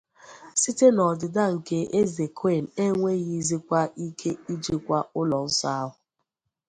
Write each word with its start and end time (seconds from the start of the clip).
Site 0.61 0.87
na 0.95 1.01
ọdịda 1.11 1.43
nke 1.55 1.77
eze 1.99 2.25
Qing, 2.39 2.67
enweghị 2.83 3.35
zikwa 3.47 3.81
ike 4.05 4.31
ijikwa 4.53 4.97
ụlọ 5.19 5.39
nsọ 5.47 5.67
ahụ. 5.81 5.91